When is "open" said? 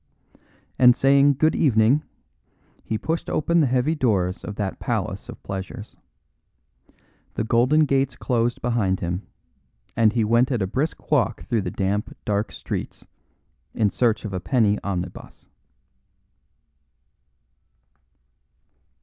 3.29-3.59